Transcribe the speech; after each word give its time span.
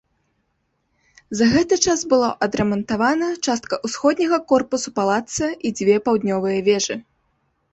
За 1.41 1.45
гэты 1.55 1.75
час 1.87 1.99
была 2.13 2.29
адрамантавана 2.47 3.29
частка 3.49 3.79
ўсходняга 3.89 4.37
корпуса 4.53 4.89
палаца 4.99 5.51
і 5.69 5.75
дзве 5.83 5.95
паўднёвыя 6.09 6.59
вежы. 6.71 6.95